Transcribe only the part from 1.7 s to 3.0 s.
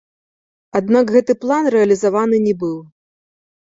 рэалізаваны не быў.